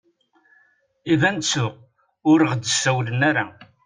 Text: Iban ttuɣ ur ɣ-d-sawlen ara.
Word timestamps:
Iban 1.13 1.37
ttuɣ 1.39 1.73
ur 2.31 2.39
ɣ-d-sawlen 2.51 3.21
ara. 3.29 3.45